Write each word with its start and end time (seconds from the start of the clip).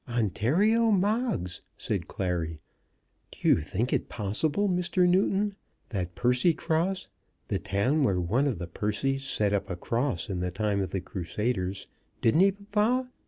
"Ontario 0.09 0.89
Moggs!" 0.89 1.61
said 1.77 2.07
Clary. 2.07 2.59
"Do 3.31 3.47
you 3.47 3.61
think 3.61 3.93
it 3.93 4.09
possible, 4.09 4.67
Mr. 4.67 5.07
Newton, 5.07 5.55
that 5.89 6.15
Percycross, 6.15 7.05
the 7.49 7.59
town 7.59 8.03
where 8.03 8.19
one 8.19 8.47
of 8.47 8.57
the 8.57 8.65
Percys 8.67 9.21
set 9.23 9.53
up 9.53 9.69
a 9.69 9.75
cross 9.75 10.27
in 10.27 10.39
the 10.39 10.49
time 10.49 10.81
of 10.81 10.89
the 10.89 11.01
Crusaders, 11.01 11.85
didn't 12.19 12.39
he, 12.39 12.51
papa? 12.51 13.11